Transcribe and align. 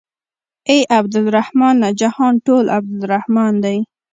اې 0.69 0.79
عبدالرحمنه 0.97 1.87
جهان 1.99 2.33
ټول 2.47 2.65
عبدالرحمن 2.77 3.53
دى. 3.63 3.77